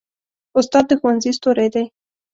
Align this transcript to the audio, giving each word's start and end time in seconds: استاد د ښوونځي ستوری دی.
استاد 0.57 0.85
د 0.89 0.91
ښوونځي 0.99 1.31
ستوری 1.37 1.67
دی. 1.73 1.85